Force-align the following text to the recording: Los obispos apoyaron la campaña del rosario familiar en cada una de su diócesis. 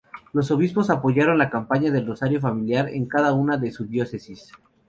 Los 0.33 0.49
obispos 0.49 0.89
apoyaron 0.89 1.37
la 1.37 1.51
campaña 1.51 1.91
del 1.91 2.07
rosario 2.07 2.41
familiar 2.41 2.89
en 2.89 3.05
cada 3.05 3.33
una 3.35 3.57
de 3.59 3.69
su 3.69 3.85
diócesis. 3.85 4.51